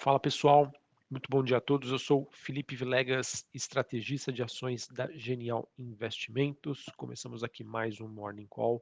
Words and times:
Fala 0.00 0.20
pessoal, 0.20 0.72
muito 1.10 1.28
bom 1.28 1.42
dia 1.42 1.56
a 1.56 1.60
todos. 1.60 1.90
Eu 1.90 1.98
sou 1.98 2.28
Felipe 2.30 2.76
Vilegas, 2.76 3.44
estrategista 3.52 4.32
de 4.32 4.44
ações 4.44 4.86
da 4.86 5.10
Genial 5.10 5.68
Investimentos. 5.76 6.84
Começamos 6.96 7.42
aqui 7.42 7.64
mais 7.64 8.00
um 8.00 8.06
Morning 8.06 8.46
Call 8.46 8.80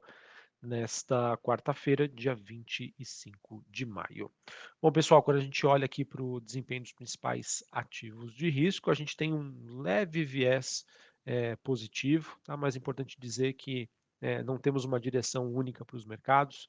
nesta 0.61 1.35
quarta-feira, 1.37 2.07
dia 2.07 2.35
25 2.35 3.65
de 3.67 3.83
maio. 3.83 4.31
Bom, 4.79 4.91
pessoal, 4.91 5.23
quando 5.23 5.37
a 5.37 5.41
gente 5.41 5.65
olha 5.65 5.85
aqui 5.85 6.05
para 6.05 6.21
o 6.21 6.39
desempenho 6.39 6.83
dos 6.83 6.93
principais 6.93 7.63
ativos 7.71 8.35
de 8.35 8.47
risco, 8.51 8.91
a 8.91 8.93
gente 8.93 9.17
tem 9.17 9.33
um 9.33 9.81
leve 9.81 10.23
viés 10.23 10.85
é, 11.25 11.55
positivo, 11.55 12.37
tá? 12.43 12.55
mas 12.55 12.75
é 12.75 12.77
importante 12.77 13.17
dizer 13.19 13.53
que 13.53 13.89
é, 14.21 14.43
não 14.43 14.59
temos 14.59 14.85
uma 14.85 14.99
direção 14.99 15.51
única 15.51 15.83
para 15.83 15.97
os 15.97 16.05
mercados 16.05 16.67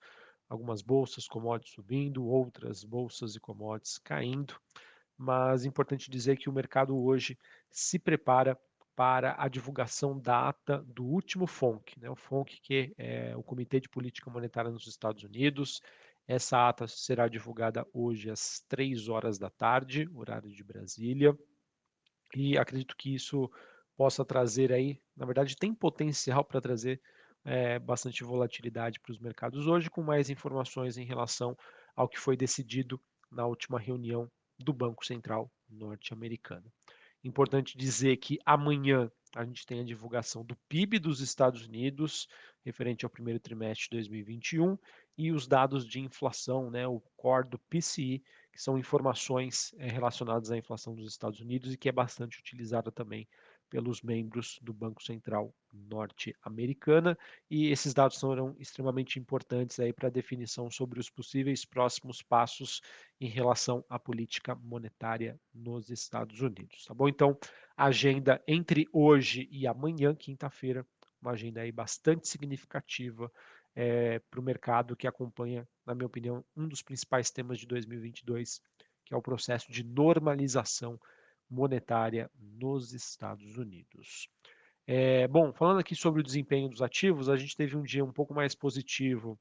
algumas 0.48 0.82
bolsas, 0.82 1.28
commodities 1.28 1.74
subindo, 1.74 2.24
outras 2.24 2.82
bolsas 2.84 3.34
e 3.34 3.40
commodities 3.40 3.98
caindo, 3.98 4.54
mas 5.16 5.64
importante 5.64 6.10
dizer 6.10 6.36
que 6.36 6.48
o 6.48 6.52
mercado 6.52 6.96
hoje 6.96 7.38
se 7.70 7.98
prepara 7.98 8.58
para 8.94 9.36
a 9.38 9.46
divulgação 9.46 10.18
da 10.18 10.48
ata 10.48 10.78
do 10.78 11.04
último 11.04 11.46
FONC, 11.46 12.00
né? 12.00 12.10
o 12.10 12.16
FONC 12.16 12.60
que 12.60 12.92
é 12.98 13.36
o 13.36 13.42
Comitê 13.42 13.78
de 13.80 13.88
Política 13.88 14.30
Monetária 14.30 14.70
nos 14.70 14.88
Estados 14.88 15.22
Unidos. 15.22 15.80
Essa 16.26 16.68
ata 16.68 16.86
será 16.88 17.28
divulgada 17.28 17.86
hoje 17.92 18.28
às 18.28 18.60
três 18.68 19.08
horas 19.08 19.38
da 19.38 19.48
tarde, 19.50 20.08
horário 20.12 20.50
de 20.50 20.64
Brasília, 20.64 21.36
e 22.34 22.58
acredito 22.58 22.96
que 22.96 23.14
isso 23.14 23.50
possa 23.96 24.24
trazer 24.24 24.72
aí, 24.72 25.00
na 25.16 25.26
verdade 25.26 25.56
tem 25.56 25.74
potencial 25.74 26.44
para 26.44 26.60
trazer 26.60 27.00
é, 27.48 27.78
bastante 27.78 28.22
volatilidade 28.22 29.00
para 29.00 29.10
os 29.10 29.18
mercados 29.18 29.66
hoje, 29.66 29.88
com 29.88 30.02
mais 30.02 30.28
informações 30.28 30.98
em 30.98 31.04
relação 31.04 31.56
ao 31.96 32.06
que 32.06 32.20
foi 32.20 32.36
decidido 32.36 33.00
na 33.30 33.46
última 33.46 33.80
reunião 33.80 34.30
do 34.58 34.70
Banco 34.70 35.04
Central 35.04 35.50
norte-americano. 35.66 36.70
Importante 37.24 37.76
dizer 37.76 38.18
que 38.18 38.38
amanhã 38.44 39.10
a 39.34 39.44
gente 39.46 39.64
tem 39.64 39.80
a 39.80 39.84
divulgação 39.84 40.44
do 40.44 40.54
PIB 40.68 40.98
dos 40.98 41.20
Estados 41.20 41.66
Unidos, 41.66 42.28
referente 42.64 43.06
ao 43.06 43.10
primeiro 43.10 43.40
trimestre 43.40 43.84
de 43.84 43.96
2021, 43.96 44.76
e 45.16 45.32
os 45.32 45.46
dados 45.46 45.86
de 45.86 46.00
inflação, 46.00 46.70
né, 46.70 46.86
o 46.86 47.00
core 47.16 47.48
do 47.48 47.58
PCI, 47.58 48.22
que 48.52 48.60
são 48.60 48.78
informações 48.78 49.74
é, 49.78 49.88
relacionadas 49.88 50.50
à 50.50 50.56
inflação 50.56 50.94
dos 50.94 51.10
Estados 51.10 51.40
Unidos 51.40 51.72
e 51.72 51.78
que 51.78 51.88
é 51.88 51.92
bastante 51.92 52.38
utilizada 52.38 52.92
também 52.92 53.26
pelos 53.68 54.02
membros 54.02 54.58
do 54.62 54.72
Banco 54.72 55.02
Central 55.02 55.54
norte-americana 55.72 57.16
e 57.50 57.70
esses 57.70 57.92
dados 57.92 58.18
serão 58.18 58.56
extremamente 58.58 59.18
importantes 59.18 59.78
aí 59.78 59.92
para 59.92 60.08
a 60.08 60.10
definição 60.10 60.70
sobre 60.70 60.98
os 60.98 61.10
possíveis 61.10 61.64
próximos 61.64 62.22
passos 62.22 62.80
em 63.20 63.28
relação 63.28 63.84
à 63.88 63.98
política 63.98 64.54
monetária 64.54 65.38
nos 65.52 65.90
Estados 65.90 66.40
Unidos, 66.40 66.84
tá 66.84 66.94
bom? 66.94 67.08
Então, 67.08 67.36
agenda 67.76 68.42
entre 68.46 68.88
hoje 68.92 69.48
e 69.50 69.66
amanhã, 69.66 70.14
quinta-feira, 70.14 70.86
uma 71.20 71.32
agenda 71.32 71.60
aí 71.60 71.72
bastante 71.72 72.28
significativa 72.28 73.30
é, 73.74 74.18
para 74.18 74.40
o 74.40 74.42
mercado 74.42 74.96
que 74.96 75.06
acompanha, 75.06 75.68
na 75.84 75.94
minha 75.94 76.06
opinião, 76.06 76.44
um 76.56 76.66
dos 76.66 76.82
principais 76.82 77.30
temas 77.30 77.58
de 77.58 77.66
2022, 77.66 78.60
que 79.04 79.14
é 79.14 79.16
o 79.16 79.22
processo 79.22 79.70
de 79.70 79.84
normalização 79.84 80.98
monetária 81.50 82.30
nos 82.38 82.92
Estados 82.92 83.56
Unidos. 83.56 84.28
É, 84.86 85.28
bom, 85.28 85.52
falando 85.52 85.80
aqui 85.80 85.94
sobre 85.94 86.20
o 86.20 86.24
desempenho 86.24 86.68
dos 86.68 86.82
ativos, 86.82 87.28
a 87.28 87.36
gente 87.36 87.56
teve 87.56 87.76
um 87.76 87.82
dia 87.82 88.04
um 88.04 88.12
pouco 88.12 88.34
mais 88.34 88.54
positivo 88.54 89.38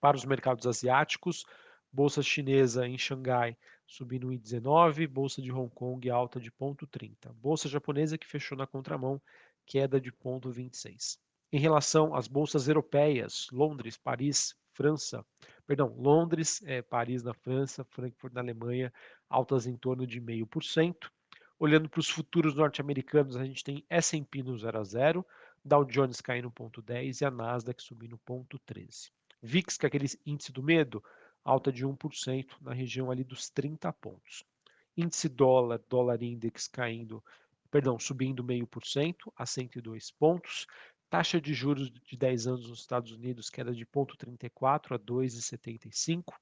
para 0.00 0.16
os 0.16 0.24
mercados 0.24 0.66
asiáticos. 0.66 1.44
Bolsa 1.92 2.22
chinesa 2.22 2.86
em 2.86 2.96
Xangai 2.96 3.56
subindo 3.90 4.28
1,19, 4.28 5.08
bolsa 5.08 5.42
de 5.42 5.50
Hong 5.50 5.68
Kong 5.74 6.08
alta 6.08 6.38
de 6.38 6.50
0,30. 6.50 7.32
Bolsa 7.34 7.68
japonesa 7.68 8.16
que 8.16 8.26
fechou 8.26 8.56
na 8.56 8.66
contramão, 8.66 9.20
queda 9.66 10.00
de 10.00 10.12
0,26. 10.12 11.18
Em 11.52 11.58
relação 11.58 12.14
às 12.14 12.28
bolsas 12.28 12.68
europeias, 12.68 13.48
Londres, 13.50 13.96
Paris, 13.96 14.54
França, 14.72 15.26
perdão, 15.70 15.94
Londres, 15.96 16.60
é, 16.66 16.82
Paris 16.82 17.22
na 17.22 17.32
França, 17.32 17.84
Frankfurt 17.84 18.34
na 18.34 18.40
Alemanha, 18.40 18.92
altas 19.28 19.68
em 19.68 19.76
torno 19.76 20.04
de 20.04 20.20
0,5%. 20.20 21.08
Olhando 21.60 21.88
para 21.88 22.00
os 22.00 22.10
futuros 22.10 22.56
norte-americanos, 22.56 23.36
a 23.36 23.44
gente 23.44 23.62
tem 23.62 23.84
S&P 23.88 24.42
no 24.42 24.58
0 24.58 24.80
a 24.80 24.82
0, 24.82 25.24
Dow 25.64 25.84
Jones 25.84 26.20
caindo 26.20 26.50
0,10 26.50 27.20
e 27.20 27.24
a 27.24 27.30
Nasdaq 27.30 27.80
subindo 27.80 28.18
0,13. 28.28 29.12
VIX, 29.40 29.76
que 29.76 29.86
é 29.86 29.88
aquele 29.88 30.06
índice 30.26 30.50
do 30.50 30.60
medo, 30.60 31.04
alta 31.44 31.70
de 31.70 31.86
1% 31.86 32.48
na 32.60 32.72
região 32.72 33.08
ali 33.08 33.22
dos 33.22 33.48
30 33.48 33.92
pontos. 33.92 34.44
Índice 34.96 35.28
dólar, 35.28 35.80
dólar 35.88 36.20
index 36.20 36.66
caindo, 36.66 37.22
perdão, 37.70 37.96
subindo 37.96 38.42
0,5% 38.42 39.32
a 39.36 39.46
102 39.46 40.10
pontos. 40.10 40.66
Taxa 41.10 41.40
de 41.40 41.52
juros 41.52 41.90
de 41.90 42.16
10 42.16 42.46
anos 42.46 42.68
nos 42.68 42.78
Estados 42.78 43.10
Unidos 43.10 43.50
queda 43.50 43.74
de 43.74 43.84
0,34 43.84 44.94
a 44.94 44.98
2,75. 44.98 46.32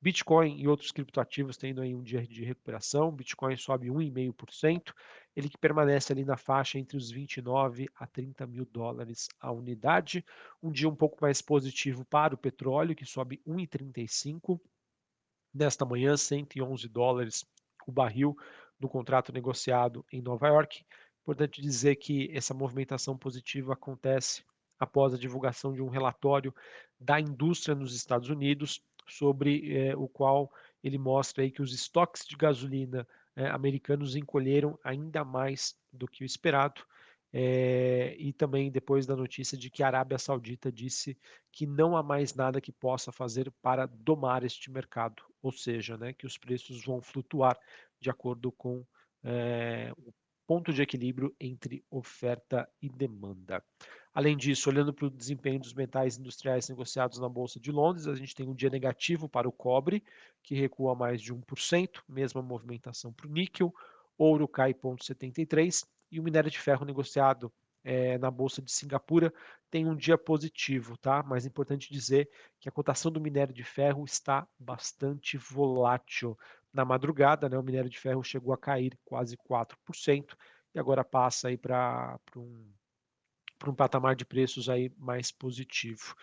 Bitcoin 0.00 0.60
e 0.60 0.66
outros 0.66 0.90
criptoativos 0.90 1.56
tendo 1.56 1.80
aí 1.80 1.94
um 1.94 2.02
dia 2.02 2.26
de 2.26 2.44
recuperação. 2.44 3.12
Bitcoin 3.12 3.56
sobe 3.56 3.86
1,5%, 3.86 4.92
ele 5.36 5.48
que 5.48 5.56
permanece 5.56 6.12
ali 6.12 6.24
na 6.24 6.36
faixa 6.36 6.80
entre 6.80 6.96
os 6.96 7.12
29 7.12 7.88
a 7.94 8.08
30 8.08 8.44
mil 8.48 8.64
dólares 8.64 9.28
a 9.40 9.52
unidade. 9.52 10.24
Um 10.60 10.72
dia 10.72 10.88
um 10.88 10.96
pouco 10.96 11.18
mais 11.20 11.40
positivo 11.40 12.04
para 12.04 12.34
o 12.34 12.38
petróleo, 12.38 12.96
que 12.96 13.06
sobe 13.06 13.40
1,35. 13.46 14.60
Nesta 15.54 15.84
manhã, 15.84 16.16
111 16.16 16.88
dólares 16.88 17.44
o 17.86 17.92
barril 17.92 18.36
no 18.78 18.88
contrato 18.88 19.32
negociado 19.32 20.04
em 20.12 20.20
Nova 20.20 20.48
York. 20.48 20.84
Importante 21.28 21.60
dizer 21.60 21.96
que 21.96 22.30
essa 22.32 22.54
movimentação 22.54 23.14
positiva 23.14 23.74
acontece 23.74 24.42
após 24.80 25.12
a 25.12 25.18
divulgação 25.18 25.74
de 25.74 25.82
um 25.82 25.90
relatório 25.90 26.54
da 26.98 27.20
indústria 27.20 27.74
nos 27.74 27.94
Estados 27.94 28.30
Unidos, 28.30 28.82
sobre 29.06 29.76
eh, 29.76 29.94
o 29.94 30.08
qual 30.08 30.50
ele 30.82 30.96
mostra 30.96 31.44
aí 31.44 31.50
que 31.50 31.60
os 31.60 31.74
estoques 31.74 32.26
de 32.26 32.34
gasolina 32.34 33.06
eh, 33.36 33.46
americanos 33.50 34.16
encolheram 34.16 34.78
ainda 34.82 35.22
mais 35.22 35.76
do 35.92 36.08
que 36.08 36.24
o 36.24 36.26
esperado. 36.26 36.82
É, 37.30 38.16
e 38.18 38.32
também 38.32 38.70
depois 38.70 39.04
da 39.04 39.14
notícia 39.14 39.58
de 39.58 39.68
que 39.68 39.82
a 39.82 39.86
Arábia 39.86 40.18
Saudita 40.18 40.72
disse 40.72 41.14
que 41.52 41.66
não 41.66 41.94
há 41.94 42.02
mais 42.02 42.34
nada 42.34 42.58
que 42.58 42.72
possa 42.72 43.12
fazer 43.12 43.52
para 43.60 43.84
domar 43.84 44.44
este 44.44 44.70
mercado, 44.70 45.22
ou 45.42 45.52
seja, 45.52 45.98
né, 45.98 46.14
que 46.14 46.24
os 46.24 46.38
preços 46.38 46.82
vão 46.82 47.02
flutuar 47.02 47.60
de 48.00 48.08
acordo 48.08 48.50
com 48.50 48.82
é, 49.22 49.92
o 49.98 50.10
ponto 50.48 50.72
de 50.72 50.80
equilíbrio 50.80 51.36
entre 51.38 51.84
oferta 51.90 52.66
e 52.80 52.88
demanda. 52.88 53.62
Além 54.14 54.34
disso, 54.34 54.70
olhando 54.70 54.94
para 54.94 55.04
o 55.04 55.10
desempenho 55.10 55.60
dos 55.60 55.74
metais 55.74 56.16
industriais 56.16 56.70
negociados 56.70 57.18
na 57.18 57.28
Bolsa 57.28 57.60
de 57.60 57.70
Londres, 57.70 58.06
a 58.06 58.14
gente 58.14 58.34
tem 58.34 58.48
um 58.48 58.54
dia 58.54 58.70
negativo 58.70 59.28
para 59.28 59.46
o 59.46 59.52
cobre, 59.52 60.02
que 60.42 60.54
recua 60.54 60.94
mais 60.94 61.20
de 61.20 61.34
1%, 61.34 62.00
mesma 62.08 62.40
movimentação 62.40 63.12
para 63.12 63.26
o 63.26 63.30
níquel, 63.30 63.74
ouro 64.16 64.48
cai 64.48 64.72
0,73% 64.72 65.86
e 66.10 66.18
o 66.18 66.22
minério 66.22 66.50
de 66.50 66.58
ferro 66.58 66.86
negociado 66.86 67.52
é, 67.84 68.18
na 68.18 68.30
Bolsa 68.30 68.60
de 68.60 68.72
Singapura 68.72 69.32
tem 69.70 69.86
um 69.86 69.94
dia 69.94 70.16
positivo, 70.16 70.96
tá? 70.96 71.22
Mas 71.22 71.44
é 71.44 71.48
importante 71.48 71.92
dizer 71.92 72.28
que 72.58 72.68
a 72.68 72.72
cotação 72.72 73.12
do 73.12 73.20
minério 73.20 73.52
de 73.52 73.62
ferro 73.62 74.04
está 74.04 74.46
bastante 74.58 75.36
volátil. 75.36 76.38
Na 76.72 76.84
madrugada, 76.84 77.48
né, 77.48 77.58
o 77.58 77.62
minério 77.62 77.90
de 77.90 77.98
ferro 77.98 78.22
chegou 78.22 78.52
a 78.52 78.58
cair 78.58 78.98
quase 79.04 79.36
4% 79.36 80.36
e 80.74 80.78
agora 80.78 81.04
passa 81.04 81.48
aí 81.48 81.56
para 81.56 82.18
um, 82.36 82.70
um 83.66 83.74
patamar 83.74 84.14
de 84.14 84.24
preços 84.24 84.68
aí 84.68 84.92
mais 84.96 85.32
positivo. 85.32 86.14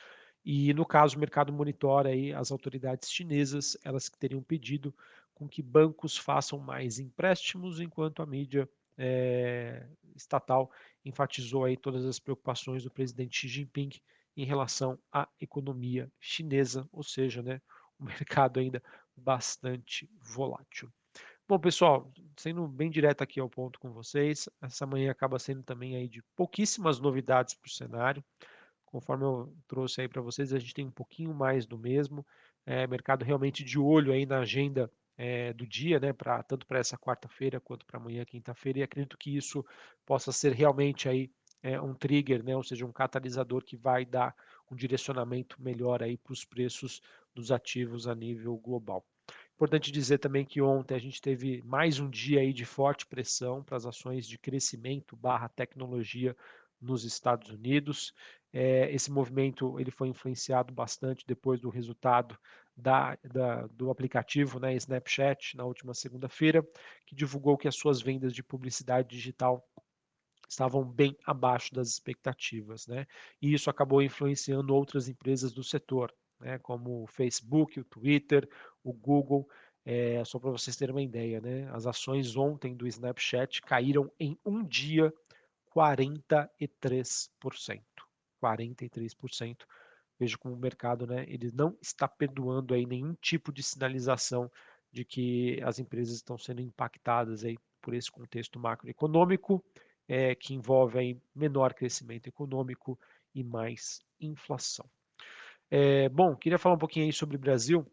E 0.44 0.74
no 0.74 0.86
caso, 0.86 1.18
o 1.18 1.20
mercado 1.20 1.52
monitora 1.52 2.10
aí 2.10 2.32
as 2.32 2.52
autoridades 2.52 3.12
chinesas, 3.12 3.76
elas 3.84 4.08
que 4.08 4.18
teriam 4.18 4.44
pedido 4.44 4.96
com 5.34 5.50
que 5.50 5.62
bancos 5.62 6.16
façam 6.16 6.60
mais 6.60 7.00
empréstimos, 7.00 7.80
enquanto 7.80 8.22
a 8.22 8.26
mídia 8.26 8.70
é, 8.98 9.86
estatal 10.16 10.72
enfatizou 11.04 11.66
aí 11.66 11.76
todas 11.76 12.06
as 12.06 12.20
preocupações 12.20 12.84
do 12.84 12.92
presidente 12.92 13.38
Xi 13.40 13.48
Jinping 13.48 13.90
em 14.38 14.46
relação 14.46 15.00
à 15.12 15.28
economia 15.40 16.12
chinesa, 16.20 16.88
ou 16.92 17.04
seja, 17.04 17.42
né, 17.42 17.62
o 18.00 18.04
mercado 18.06 18.60
ainda 18.60 18.82
bastante 19.16 20.10
volátil. 20.20 20.92
Bom, 21.48 21.60
pessoal, 21.60 22.12
sendo 22.36 22.68
bem 22.68 22.90
direto 22.90 23.22
aqui 23.22 23.40
ao 23.40 23.50
ponto 23.50 23.80
com 23.80 23.92
vocês, 23.92 24.50
essa 24.62 24.86
manhã 24.86 25.12
acaba 25.12 25.38
sendo 25.38 25.62
também 25.62 25.96
aí 25.96 26.08
de 26.08 26.24
pouquíssimas 26.36 27.00
novidades 27.00 27.54
para 27.54 27.68
o 27.68 27.72
cenário. 27.72 28.24
Conforme 28.84 29.26
eu 29.26 29.56
trouxe 29.68 30.02
aí 30.02 30.08
para 30.08 30.22
vocês, 30.22 30.52
a 30.54 30.60
gente 30.60 30.74
tem 30.74 30.88
um 30.88 30.92
pouquinho 30.92 31.34
mais 31.34 31.66
do 31.66 31.78
mesmo. 31.78 32.26
É, 32.66 32.88
mercado 32.88 33.24
realmente 33.24 33.64
de 33.64 33.78
olho 33.78 34.12
aí 34.12 34.26
na 34.26 34.40
agenda 34.40 34.92
é, 35.18 35.54
do 35.54 35.68
dia, 35.68 36.00
né, 36.00 36.12
pra, 36.14 36.42
tanto 36.44 36.66
para 36.66 36.80
essa 36.80 36.98
quarta-feira 36.98 37.60
quanto 37.60 37.86
para 37.86 38.00
amanhã, 38.00 38.26
quinta-feira, 38.26 38.80
e 38.80 38.84
acredito 38.84 39.18
que 39.18 39.36
isso 39.36 39.64
possa 40.06 40.32
ser 40.32 40.52
realmente 40.54 41.08
aí 41.08 41.32
é, 41.62 41.80
um 41.80 41.94
trigger, 41.94 42.44
né, 42.44 42.56
ou 42.56 42.64
seja, 42.64 42.86
um 42.86 42.92
catalisador 42.92 43.64
que 43.64 43.78
vai 43.78 44.06
dar 44.06 44.36
um 44.70 44.76
direcionamento 44.76 45.62
melhor 45.62 46.02
aí 46.02 46.18
para 46.18 46.34
os 46.34 46.44
preços 46.44 47.02
dos 47.36 47.52
ativos 47.52 48.08
a 48.08 48.16
nível 48.16 48.58
global. 48.58 49.06
Importante 49.56 49.92
dizer 49.92 50.18
também 50.18 50.46
que 50.46 50.62
ontem 50.62 50.96
a 50.96 51.00
gente 51.00 51.22
teve 51.22 51.62
mais 51.64 52.00
um 52.00 52.10
dia 52.10 52.42
aí 52.42 52.52
de 52.52 52.66
forte 52.66 53.06
pressão 53.06 53.64
para 53.64 53.78
as 53.78 53.86
ações 53.86 54.28
de 54.28 54.38
crescimento 54.38 55.16
barra 55.16 55.48
tecnologia 55.50 56.36
nos 56.82 57.04
Estados 57.04 57.50
Unidos. 57.50 58.14
É, 58.52 58.92
esse 58.94 59.12
movimento 59.12 59.80
ele 59.80 59.92
foi 59.92 60.08
influenciado 60.08 60.74
bastante 60.74 61.26
depois 61.28 61.60
do 61.60 61.70
resultado 61.70 62.38
da, 62.76 63.18
da, 63.24 63.68
do 63.68 63.90
aplicativo 63.90 64.60
né, 64.60 64.76
Snapchat 64.76 65.56
na 65.56 65.66
última 65.66 65.94
segunda-feira, 65.94 66.66
que 67.06 67.16
divulgou 67.16 67.58
que 67.58 67.68
as 67.68 67.76
suas 67.76 68.02
vendas 68.02 68.34
de 68.34 68.44
publicidade 68.44 69.10
digital 69.10 69.66
estavam 70.50 70.84
bem 70.84 71.18
abaixo 71.26 71.74
das 71.74 71.90
expectativas, 71.90 72.88
né? 72.88 73.08
E 73.42 73.54
isso 73.54 73.70
acabou 73.70 74.02
influenciando 74.02 74.76
outras 74.76 75.08
empresas 75.08 75.52
do 75.52 75.64
setor, 75.64 76.14
né? 76.46 76.60
Como 76.60 77.04
o 77.04 77.08
Facebook, 77.08 77.80
o 77.80 77.84
Twitter, 77.84 78.48
o 78.84 78.94
Google. 78.94 79.50
É, 79.84 80.24
só 80.24 80.40
para 80.40 80.52
vocês 80.52 80.76
terem 80.76 80.94
uma 80.94 81.02
ideia, 81.02 81.42
né? 81.42 81.70
As 81.74 81.88
ações 81.88 82.36
ontem 82.36 82.76
do 82.76 82.88
Snapchat 82.88 83.62
caíram 83.64 84.12
em 84.20 84.38
um 84.46 84.64
dia 84.64 85.12
43%. 85.76 87.82
43%. 88.42 89.66
Vejo 90.20 90.38
como 90.38 90.56
o 90.56 90.60
mercado, 90.60 91.08
né? 91.08 91.26
Ele 91.28 91.52
não 91.52 91.76
está 91.82 92.08
perdoando 92.08 92.74
aí 92.74 92.86
nenhum 92.86 93.16
tipo 93.16 93.52
de 93.52 93.64
sinalização 93.64 94.50
de 94.92 95.04
que 95.04 95.60
as 95.64 95.80
empresas 95.80 96.16
estão 96.16 96.38
sendo 96.38 96.62
impactadas 96.62 97.44
aí 97.44 97.58
por 97.82 97.94
esse 97.94 98.10
contexto 98.10 98.60
macroeconômico 98.60 99.64
é, 100.08 100.36
que 100.36 100.54
envolve 100.54 101.00
aí 101.00 101.20
menor 101.34 101.74
crescimento 101.74 102.28
econômico 102.28 102.98
e 103.34 103.44
mais 103.44 104.00
inflação. 104.20 104.90
É, 105.72 106.08
bom, 106.10 106.36
queria 106.36 106.60
falar 106.60 106.76
um 106.76 106.80
pouquinho 106.80 107.06
aí 107.06 107.14
sobre 107.14 107.36
o 107.36 107.40
Brasil, 107.40 107.86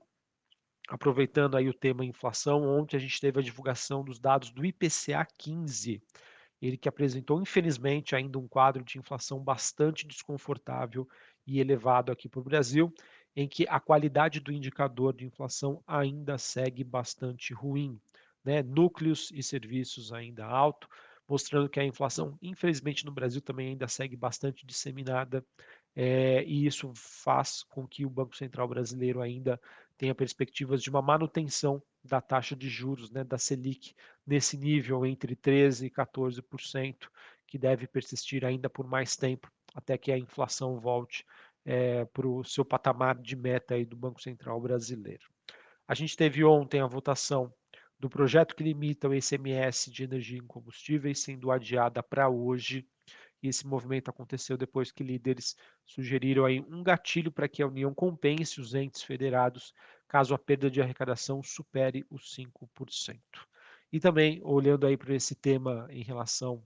aproveitando 0.89 1.57
aí 1.57 1.69
o 1.69 1.75
tema 1.75 2.05
inflação. 2.05 2.63
Ontem 2.63 2.97
a 2.97 3.01
gente 3.01 3.21
teve 3.21 3.41
a 3.41 3.43
divulgação 3.43 4.05
dos 4.05 4.19
dados 4.19 4.51
do 4.51 4.65
IPCA 4.65 5.27
15, 5.39 6.03
ele 6.61 6.77
que 6.77 6.89
apresentou, 6.89 7.41
infelizmente, 7.41 8.15
ainda 8.15 8.39
um 8.39 8.47
quadro 8.47 8.85
de 8.85 8.99
inflação 8.99 9.43
bastante 9.43 10.07
desconfortável 10.07 11.09
e 11.47 11.59
elevado 11.59 12.13
aqui 12.13 12.29
para 12.29 12.41
o 12.41 12.45
Brasil, 12.45 12.93
em 13.35 13.49
que 13.49 13.67
a 13.69 13.81
qualidade 13.81 14.39
do 14.39 14.53
indicador 14.53 15.15
de 15.15 15.25
inflação 15.25 15.83
ainda 15.87 16.39
segue 16.39 16.85
bastante 16.85 17.53
ruim. 17.53 17.99
Né? 18.45 18.63
Núcleos 18.63 19.31
e 19.33 19.43
serviços 19.43 20.13
ainda 20.13 20.45
alto, 20.45 20.87
mostrando 21.29 21.69
que 21.69 21.81
a 21.81 21.85
inflação, 21.85 22.39
infelizmente, 22.43 23.05
no 23.05 23.13
Brasil 23.13 23.41
também 23.41 23.71
ainda 23.71 23.89
segue 23.89 24.17
bastante 24.17 24.67
disseminada, 24.67 25.45
é, 25.95 26.43
e 26.45 26.67
isso 26.67 26.93
faz 26.95 27.63
com 27.63 27.87
que 27.87 28.05
o 28.05 28.11
Banco 28.11 28.37
Central 28.37 28.67
brasileiro 28.69 29.21
ainda 29.21 29.61
tenha 29.97 30.15
perspectivas 30.15 30.83
de 30.83 30.91
uma 30.91 31.03
manutenção 31.03 31.83
da 32.03 32.21
taxa 32.21 32.57
de 32.57 32.69
juros, 32.69 33.11
né, 33.11 33.23
da 33.23 33.39
Selic, 33.39 33.95
nesse 34.27 34.57
nível 34.57 35.07
entre 35.07 35.37
13% 35.37 35.87
e 35.87 35.91
14%, 35.91 37.09
que 37.47 37.59
deve 37.59 37.87
persistir 37.87 38.45
ainda 38.45 38.69
por 38.69 38.87
mais 38.87 39.17
tempo, 39.17 39.51
até 39.75 39.97
que 39.97 40.11
a 40.11 40.19
inflação 40.19 40.81
volte 40.81 41.25
é, 41.65 42.05
para 42.07 42.27
o 42.27 42.43
seu 42.43 42.65
patamar 42.65 43.17
de 43.17 43.37
meta 43.37 43.75
aí 43.75 43.85
do 43.85 43.97
Banco 43.97 44.21
Central 44.21 44.61
brasileiro. 44.61 45.27
A 45.87 45.95
gente 45.95 46.17
teve 46.17 46.45
ontem 46.45 46.81
a 46.81 46.87
votação 46.87 47.53
do 47.99 48.11
projeto 48.11 48.57
que 48.57 48.65
limita 48.65 49.09
o 49.09 49.15
ICMS 49.15 49.91
de 49.91 50.03
energia 50.03 50.39
em 50.39 50.47
combustíveis 50.47 51.21
sendo 51.21 51.53
adiada 51.53 52.03
para 52.03 52.29
hoje. 52.29 52.85
E 53.43 53.49
esse 53.49 53.67
movimento 53.67 54.09
aconteceu 54.09 54.57
depois 54.57 54.93
que 54.93 55.03
líderes 55.03 55.57
sugeriram 55.85 56.45
aí 56.45 56.61
um 56.61 56.83
gatilho 56.83 57.33
para 57.33 57.49
que 57.49 57.63
a 57.63 57.67
União 57.67 57.93
compense 57.93 58.61
os 58.61 58.75
entes 58.75 59.03
federados 59.03 59.75
caso 60.07 60.35
a 60.35 60.39
perda 60.39 60.71
de 60.71 60.81
arrecadação 60.81 61.43
supere 61.43 62.07
os 62.11 62.35
5%. 62.35 63.19
E 63.93 63.99
também, 63.99 64.41
olhando 64.45 64.87
aí 64.87 64.97
para 64.97 65.15
esse 65.15 65.35
tema 65.35 65.87
em 65.91 66.03
relação 66.03 66.63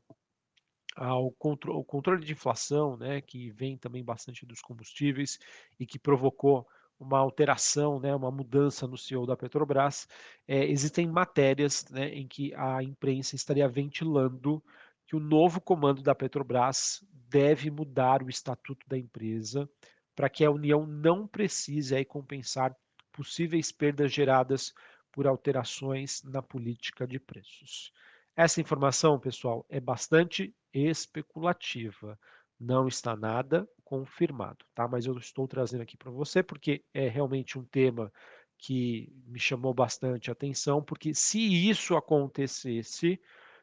ao 0.96 1.30
contro 1.32 1.82
controle 1.84 2.24
de 2.24 2.32
inflação, 2.32 2.96
né, 2.96 3.20
que 3.20 3.50
vem 3.50 3.76
também 3.76 4.04
bastante 4.04 4.46
dos 4.46 4.60
combustíveis 4.60 5.38
e 5.78 5.86
que 5.86 5.98
provocou 5.98 6.66
uma 6.98 7.18
alteração, 7.18 8.00
né, 8.00 8.14
uma 8.14 8.30
mudança 8.30 8.86
no 8.86 8.96
CEO 8.96 9.26
da 9.26 9.36
Petrobras, 9.36 10.08
é, 10.48 10.64
existem 10.64 11.06
matérias 11.06 11.84
né, 11.90 12.08
em 12.08 12.26
que 12.26 12.54
a 12.54 12.82
imprensa 12.82 13.36
estaria 13.36 13.68
ventilando 13.68 14.62
que 15.06 15.14
o 15.14 15.20
novo 15.20 15.60
comando 15.60 16.02
da 16.02 16.14
Petrobras 16.14 17.04
deve 17.28 17.70
mudar 17.70 18.22
o 18.22 18.28
estatuto 18.28 18.84
da 18.88 18.98
empresa 18.98 19.68
para 20.14 20.28
que 20.28 20.44
a 20.44 20.50
União 20.50 20.86
não 20.86 21.26
precise 21.26 21.94
aí 21.94 22.04
compensar 22.04 22.74
possíveis 23.12 23.70
perdas 23.70 24.12
geradas 24.12 24.72
por 25.12 25.26
alterações 25.26 26.22
na 26.24 26.42
política 26.42 27.06
de 27.06 27.18
preços. 27.18 27.92
Essa 28.34 28.60
informação, 28.60 29.18
pessoal, 29.18 29.64
é 29.68 29.80
bastante 29.80 30.54
especulativa. 30.72 32.18
Não 32.58 32.88
está 32.88 33.16
nada 33.16 33.68
confirmado, 33.84 34.64
tá? 34.74 34.86
Mas 34.88 35.06
eu 35.06 35.16
estou 35.16 35.46
trazendo 35.46 35.82
aqui 35.82 35.96
para 35.96 36.10
você 36.10 36.42
porque 36.42 36.84
é 36.92 37.08
realmente 37.08 37.58
um 37.58 37.64
tema 37.64 38.12
que 38.58 39.12
me 39.26 39.38
chamou 39.38 39.72
bastante 39.72 40.30
atenção, 40.30 40.82
porque 40.82 41.14
se 41.14 41.38
isso 41.38 41.96
acontecesse, 41.96 43.20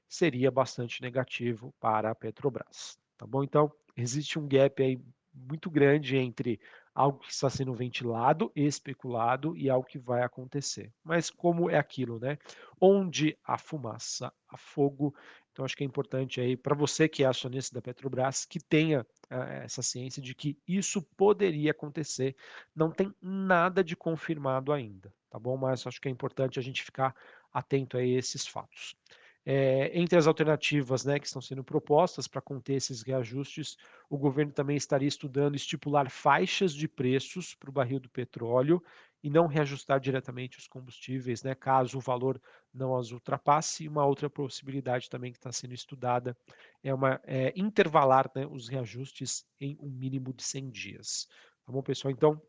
seria 0.07 0.51
bastante 0.51 1.01
negativo 1.01 1.73
para 1.79 2.11
a 2.11 2.15
Petrobras, 2.15 2.97
tá 3.17 3.25
bom? 3.25 3.43
Então, 3.43 3.71
existe 3.95 4.37
um 4.37 4.47
gap 4.47 4.81
aí 4.81 4.99
muito 5.33 5.69
grande 5.69 6.15
entre 6.15 6.59
algo 6.93 7.19
que 7.19 7.31
está 7.31 7.49
sendo 7.49 7.73
ventilado, 7.73 8.51
especulado 8.55 9.57
e 9.57 9.69
algo 9.69 9.87
que 9.87 9.97
vai 9.97 10.21
acontecer. 10.21 10.93
Mas 11.03 11.31
como 11.31 11.69
é 11.69 11.77
aquilo, 11.77 12.19
né? 12.19 12.37
Onde 12.79 13.35
a 13.43 13.57
fumaça, 13.57 14.31
a 14.47 14.57
fogo, 14.57 15.15
então, 15.53 15.63
acho 15.63 15.77
que 15.77 15.83
é 15.83 15.85
importante 15.85 16.41
aí 16.41 16.57
para 16.57 16.75
você 16.75 17.07
que 17.07 17.23
é 17.23 17.27
acionista 17.27 17.75
da 17.75 17.81
Petrobras 17.81 18.43
que 18.43 18.59
tenha 18.59 19.01
uh, 19.01 19.35
essa 19.63 19.83
ciência 19.83 20.19
de 20.19 20.33
que 20.33 20.57
isso 20.67 20.99
poderia 21.15 21.69
acontecer. 21.69 22.35
Não 22.75 22.89
tem 22.89 23.13
nada 23.21 23.83
de 23.83 23.95
confirmado 23.95 24.73
ainda, 24.73 25.13
tá 25.29 25.37
bom? 25.37 25.55
Mas 25.55 25.85
acho 25.85 26.01
que 26.01 26.07
é 26.07 26.11
importante 26.11 26.57
a 26.57 26.61
gente 26.61 26.81
ficar 26.81 27.15
atento 27.53 27.97
a 27.97 28.03
esses 28.03 28.47
fatos. 28.47 28.95
É, 29.45 29.91
entre 29.99 30.17
as 30.17 30.25
alternativas 30.25 31.03
né, 31.03 31.19
que 31.19 31.25
estão 31.25 31.41
sendo 31.41 31.63
propostas 31.63 32.27
para 32.27 32.41
conter 32.41 32.75
esses 32.75 33.01
reajustes, 33.01 33.77
o 34.09 34.17
governo 34.17 34.53
também 34.53 34.77
estaria 34.77 35.07
estudando 35.07 35.55
estipular 35.55 36.09
faixas 36.09 36.73
de 36.73 36.87
preços 36.87 37.53
para 37.53 37.69
o 37.69 37.73
barril 37.73 37.99
do 37.99 38.09
petróleo 38.09 38.81
e 39.21 39.29
não 39.29 39.47
reajustar 39.47 39.99
diretamente 39.99 40.57
os 40.57 40.67
combustíveis, 40.67 41.43
né, 41.43 41.55
caso 41.55 41.97
o 41.97 42.01
valor 42.01 42.41
não 42.73 42.95
as 42.95 43.11
ultrapasse. 43.11 43.87
Uma 43.87 44.05
outra 44.05 44.29
possibilidade 44.29 45.09
também 45.09 45.31
que 45.31 45.37
está 45.37 45.51
sendo 45.51 45.73
estudada 45.73 46.37
é, 46.81 46.93
uma, 46.93 47.19
é 47.25 47.53
intervalar 47.55 48.31
né, 48.33 48.45
os 48.45 48.69
reajustes 48.69 49.45
em 49.59 49.77
um 49.79 49.89
mínimo 49.89 50.33
de 50.33 50.43
100 50.43 50.69
dias. 50.69 51.27
Tá 51.65 51.71
bom, 51.71 51.81
pessoal? 51.81 52.11
Então, 52.11 52.41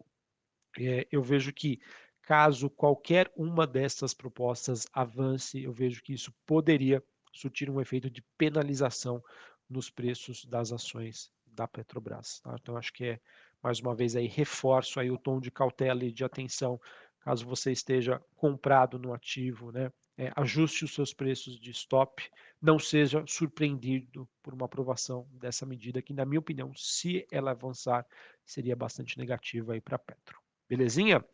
é, 0.78 1.06
eu 1.10 1.22
vejo 1.22 1.52
que 1.52 1.80
Caso 2.26 2.70
qualquer 2.70 3.30
uma 3.36 3.66
dessas 3.66 4.14
propostas 4.14 4.86
avance, 4.92 5.62
eu 5.62 5.72
vejo 5.72 6.02
que 6.02 6.14
isso 6.14 6.32
poderia 6.46 7.02
surtir 7.32 7.68
um 7.68 7.80
efeito 7.80 8.08
de 8.08 8.22
penalização 8.38 9.22
nos 9.68 9.90
preços 9.90 10.44
das 10.44 10.72
ações 10.72 11.30
da 11.46 11.68
Petrobras. 11.68 12.40
Tá? 12.40 12.56
Então 12.60 12.76
acho 12.76 12.92
que 12.92 13.04
é 13.04 13.20
mais 13.62 13.80
uma 13.80 13.94
vez 13.94 14.16
aí 14.16 14.26
reforço 14.26 15.00
aí 15.00 15.10
o 15.10 15.18
tom 15.18 15.40
de 15.40 15.50
cautela 15.50 16.04
e 16.04 16.12
de 16.12 16.24
atenção 16.24 16.80
caso 17.20 17.46
você 17.46 17.72
esteja 17.72 18.20
comprado 18.36 18.98
no 18.98 19.14
ativo, 19.14 19.72
né? 19.72 19.90
É, 20.16 20.30
ajuste 20.36 20.84
os 20.84 20.94
seus 20.94 21.12
preços 21.12 21.58
de 21.58 21.72
stop, 21.72 22.30
não 22.62 22.78
seja 22.78 23.24
surpreendido 23.26 24.28
por 24.42 24.54
uma 24.54 24.66
aprovação 24.66 25.26
dessa 25.32 25.66
medida 25.66 26.00
que, 26.00 26.12
na 26.12 26.24
minha 26.24 26.38
opinião, 26.38 26.72
se 26.76 27.26
ela 27.32 27.50
avançar, 27.50 28.06
seria 28.44 28.76
bastante 28.76 29.18
negativa 29.18 29.72
aí 29.72 29.80
para 29.80 29.96
a 29.96 29.98
Petro. 29.98 30.38
Belezinha? 30.68 31.24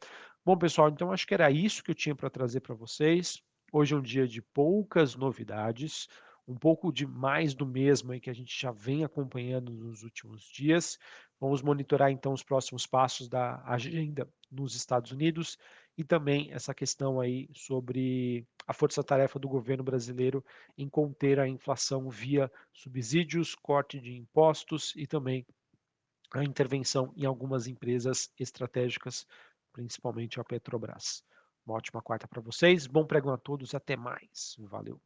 Bom, 0.44 0.56
pessoal, 0.56 0.88
então 0.88 1.12
acho 1.12 1.26
que 1.26 1.34
era 1.34 1.50
isso 1.50 1.84
que 1.84 1.90
eu 1.90 1.94
tinha 1.94 2.14
para 2.16 2.30
trazer 2.30 2.60
para 2.60 2.74
vocês. 2.74 3.42
Hoje 3.70 3.94
é 3.94 3.96
um 3.98 4.02
dia 4.02 4.26
de 4.26 4.40
poucas 4.40 5.14
novidades, 5.14 6.08
um 6.48 6.56
pouco 6.56 6.90
de 6.90 7.06
mais 7.06 7.52
do 7.52 7.66
mesmo 7.66 8.12
aí 8.12 8.20
que 8.20 8.30
a 8.30 8.32
gente 8.32 8.58
já 8.58 8.72
vem 8.72 9.04
acompanhando 9.04 9.70
nos 9.70 10.02
últimos 10.02 10.42
dias. 10.44 10.98
Vamos 11.38 11.60
monitorar 11.60 12.10
então 12.10 12.32
os 12.32 12.42
próximos 12.42 12.86
passos 12.86 13.28
da 13.28 13.62
agenda 13.66 14.26
nos 14.50 14.74
Estados 14.74 15.12
Unidos 15.12 15.58
e 15.96 16.02
também 16.02 16.50
essa 16.52 16.74
questão 16.74 17.20
aí 17.20 17.46
sobre 17.54 18.46
a 18.66 18.72
força-tarefa 18.72 19.38
do 19.38 19.48
governo 19.48 19.84
brasileiro 19.84 20.42
em 20.76 20.88
conter 20.88 21.38
a 21.38 21.46
inflação 21.46 22.08
via 22.08 22.50
subsídios, 22.72 23.54
corte 23.54 24.00
de 24.00 24.16
impostos 24.16 24.94
e 24.96 25.06
também 25.06 25.44
a 26.32 26.44
intervenção 26.44 27.12
em 27.16 27.26
algumas 27.26 27.66
empresas 27.66 28.32
estratégicas 28.38 29.26
principalmente 29.72 30.40
a 30.40 30.44
Petrobras. 30.44 31.22
Uma 31.66 31.76
ótima 31.76 32.02
quarta 32.02 32.26
para 32.26 32.40
vocês, 32.40 32.86
bom 32.86 33.06
pregão 33.06 33.32
a 33.32 33.38
todos, 33.38 33.74
até 33.74 33.96
mais. 33.96 34.56
Valeu. 34.58 35.00